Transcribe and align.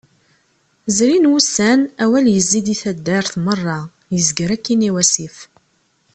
Zrin 0.95 1.29
wussan 1.31 1.81
awal 2.03 2.25
yezzi-d 2.33 2.67
i 2.73 2.75
taddar, 2.81 3.25
merra. 3.45 3.79
Yezger 4.15 4.49
akin 4.55 4.87
i 4.89 4.89
wasif. 4.95 5.35